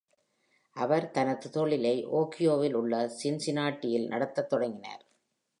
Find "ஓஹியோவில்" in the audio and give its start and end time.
2.05-2.73